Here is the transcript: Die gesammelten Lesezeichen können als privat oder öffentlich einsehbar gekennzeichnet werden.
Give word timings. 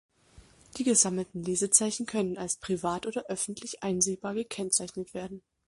Die 0.77 0.83
gesammelten 0.83 1.43
Lesezeichen 1.43 2.07
können 2.07 2.35
als 2.35 2.57
privat 2.57 3.05
oder 3.05 3.23
öffentlich 3.27 3.83
einsehbar 3.83 4.33
gekennzeichnet 4.33 5.13
werden. 5.13 5.43